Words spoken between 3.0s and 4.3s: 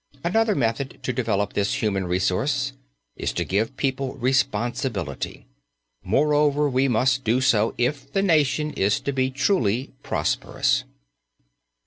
is to give people